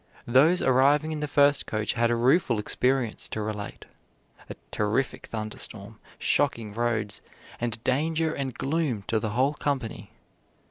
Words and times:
Those 0.25 0.63
arriving 0.63 1.11
in 1.11 1.19
the 1.19 1.27
first 1.27 1.67
coach 1.67 1.93
had 1.93 2.09
a 2.09 2.15
rueful 2.15 2.57
experience 2.57 3.27
to 3.27 3.39
relate 3.43 3.85
a 4.49 4.55
terrific 4.71 5.27
thunder 5.27 5.59
storm, 5.59 5.99
shocking 6.17 6.73
roads, 6.73 7.21
and 7.59 7.83
danger 7.83 8.33
and 8.33 8.51
gloom 8.51 9.03
to 9.05 9.19
the 9.19 9.29
whole 9.37 9.53
company. 9.53 10.09